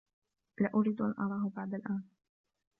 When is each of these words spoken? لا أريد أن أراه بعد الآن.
لا 0.59 0.69
أريد 0.75 1.01
أن 1.01 1.13
أراه 1.19 1.51
بعد 1.55 1.73
الآن. 1.73 2.01